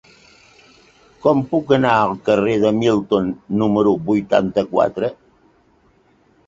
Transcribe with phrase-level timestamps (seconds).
[1.25, 5.13] Com puc anar al carrer de Milton número vuitanta-quatre?